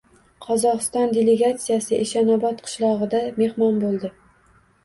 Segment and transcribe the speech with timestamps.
[0.45, 4.13] Qozog‘iston delegatsiyasi Eshonobod qishlog‘ida mehmon bo‘ldi